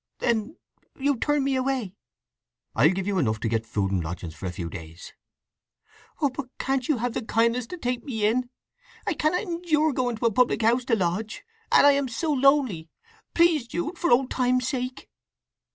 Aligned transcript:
"Then 0.17 0.57
you 0.99 1.15
turn 1.15 1.43
me 1.43 1.55
away?" 1.55 1.93
"I'll 2.75 2.89
give 2.89 3.05
you 3.05 3.19
enough 3.19 3.39
to 3.41 3.47
get 3.47 3.67
food 3.67 3.91
and 3.91 4.03
lodging 4.03 4.31
for 4.31 4.47
a 4.47 4.51
few 4.51 4.67
days." 4.67 5.13
"Oh, 6.19 6.31
but 6.31 6.47
can't 6.57 6.87
you 6.89 6.97
have 6.97 7.13
the 7.13 7.21
kindness 7.23 7.67
to 7.67 7.77
take 7.77 8.03
me 8.03 8.25
in? 8.25 8.49
I 9.05 9.13
cannot 9.13 9.43
endure 9.43 9.93
going 9.93 10.15
to 10.15 10.25
a 10.25 10.31
public 10.31 10.63
house 10.63 10.85
to 10.85 10.95
lodge; 10.95 11.43
and 11.71 11.85
I 11.85 11.91
am 11.91 12.07
so 12.07 12.33
lonely. 12.33 12.89
Please, 13.35 13.67
Jude, 13.67 13.99
for 13.99 14.09
old 14.09 14.31
times' 14.31 14.67
sake!" 14.69 15.07